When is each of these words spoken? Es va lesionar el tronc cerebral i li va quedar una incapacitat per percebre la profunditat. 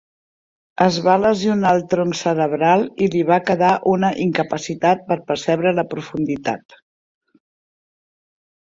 Es 0.85 0.95
va 1.07 1.17
lesionar 1.23 1.73
el 1.79 1.83
tronc 1.91 2.17
cerebral 2.21 2.85
i 3.03 3.11
li 3.17 3.23
va 3.29 3.39
quedar 3.51 3.71
una 3.95 4.11
incapacitat 4.27 5.07
per 5.13 5.21
percebre 5.31 5.79
la 5.83 5.87
profunditat. 5.95 6.81